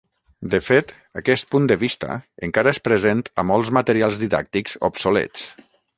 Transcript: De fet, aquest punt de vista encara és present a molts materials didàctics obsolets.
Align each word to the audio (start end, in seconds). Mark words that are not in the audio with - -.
De 0.53 0.59
fet, 0.67 0.93
aquest 1.21 1.47
punt 1.51 1.69
de 1.71 1.77
vista 1.83 2.17
encara 2.49 2.73
és 2.77 2.81
present 2.89 3.21
a 3.43 3.45
molts 3.53 3.73
materials 3.81 4.19
didàctics 4.23 4.79
obsolets. 4.91 5.47